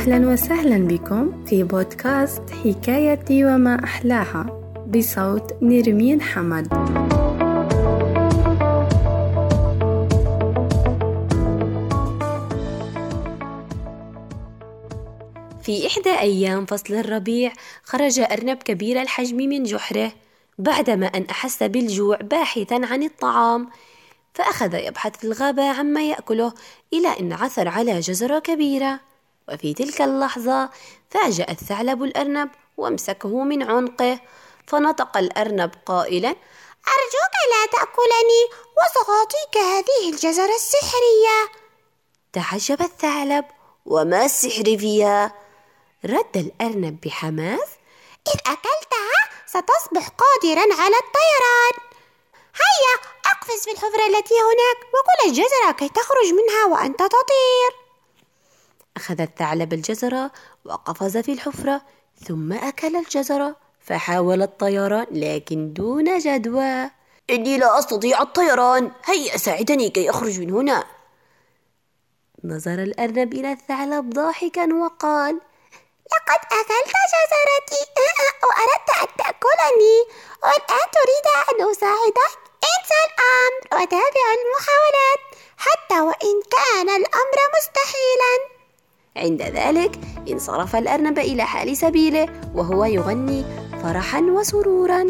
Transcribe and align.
أهلا 0.00 0.28
وسهلا 0.28 0.86
بكم 0.86 1.44
في 1.44 1.62
بودكاست 1.62 2.42
حكايتي 2.64 3.44
وما 3.44 3.84
أحلاها 3.84 4.42
بصوت 4.88 5.62
نرمين 5.62 6.22
حمد. 6.22 6.68
في 15.62 15.86
إحدى 15.86 16.10
أيام 16.18 16.66
فصل 16.66 16.94
الربيع 16.94 17.52
خرج 17.84 18.20
أرنب 18.20 18.56
كبير 18.56 19.02
الحجم 19.02 19.36
من 19.36 19.62
جحره 19.62 20.12
بعدما 20.58 21.06
أن 21.06 21.24
أحس 21.30 21.62
بالجوع 21.62 22.16
باحثا 22.16 22.80
عن 22.86 23.02
الطعام 23.02 23.68
فأخذ 24.34 24.74
يبحث 24.74 25.16
في 25.16 25.24
الغابة 25.24 25.68
عما 25.68 26.08
يأكله 26.08 26.52
إلى 26.92 27.08
أن 27.20 27.32
عثر 27.32 27.68
على 27.68 28.00
جزرة 28.00 28.38
كبيرة. 28.38 29.09
وفي 29.52 29.74
تلك 29.74 30.02
اللحظة 30.02 30.70
فاجأ 31.10 31.46
الثعلب 31.50 32.02
الأرنب 32.02 32.50
وامسكه 32.76 33.42
من 33.44 33.62
عنقه 33.62 34.20
فنطق 34.66 35.16
الأرنب 35.16 35.70
قائلا 35.86 36.36
أرجوك 36.88 37.34
لا 37.52 37.66
تأكلني 37.72 38.42
وسأعطيك 38.78 39.56
هذه 39.56 40.12
الجزرة 40.12 40.54
السحرية. 40.54 41.38
تعجب 42.32 42.80
الثعلب 42.82 43.44
وما 43.86 44.24
السحر 44.24 44.64
فيها؟ 44.64 45.32
رد 46.04 46.36
الأرنب 46.36 47.00
بحماس 47.00 47.68
إذ 48.28 48.40
أكلتها 48.40 49.20
ستصبح 49.46 50.08
قادرا 50.08 50.60
على 50.60 50.96
الطيران. 51.04 51.74
هيا 52.54 53.10
أقفز 53.26 53.64
في 53.64 53.70
الحفرة 53.70 54.06
التي 54.06 54.34
هناك 54.34 54.78
وكل 54.94 55.28
الجزرة 55.28 55.72
كي 55.78 55.88
تخرج 55.88 56.32
منها 56.32 56.64
وأنت 56.64 56.98
تطير. 56.98 57.89
أخذ 59.00 59.20
الثعلب 59.20 59.72
الجزرة 59.72 60.30
وقفز 60.64 61.16
في 61.16 61.32
الحفرة 61.32 61.82
ثم 62.26 62.52
أكل 62.52 62.96
الجزرة 62.96 63.56
فحاول 63.80 64.42
الطيران 64.42 65.06
لكن 65.10 65.72
دون 65.72 66.18
جدوى. 66.18 66.90
إني 67.30 67.58
لا 67.58 67.78
أستطيع 67.78 68.22
الطيران. 68.22 68.92
هيا 69.04 69.36
ساعدني 69.36 69.90
كي 69.90 70.10
أخرج 70.10 70.40
من 70.40 70.50
هنا. 70.50 70.84
نظر 72.44 72.74
الأرنب 72.74 73.32
إلى 73.32 73.52
الثعلب 73.52 74.10
ضاحكا 74.10 74.74
وقال 74.74 75.34
لقد 76.12 76.40
أكلت 76.60 76.92
جزرتي. 77.12 77.82
وأردت 78.44 78.90
أن 79.02 79.16
تأكلني. 79.18 79.98
والآن 80.42 80.86
تريد 80.96 81.26
أن 81.48 81.70
أساعدك. 81.70 82.32
انسى 82.70 82.98
الأمر 83.08 83.82
وتابع 83.82 84.26
المحاولات. 84.38 85.20
حتى 85.58 86.00
وإن 86.00 86.42
كان 86.50 86.88
الأمر 86.88 87.38
مستحيلا. 87.58 88.59
عند 89.16 89.42
ذلك 89.42 89.98
انصرف 90.30 90.76
الأرنب 90.76 91.18
إلى 91.18 91.44
حال 91.44 91.76
سبيله 91.76 92.28
وهو 92.54 92.84
يغني 92.84 93.44
فرحا 93.82 94.20
وسرورا. 94.20 95.06